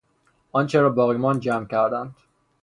آنچه 0.51 0.79
را 0.81 0.89
باقی 0.89 1.17
ماند 1.17 1.39
جمع 1.41 1.65
کردند 1.67 2.15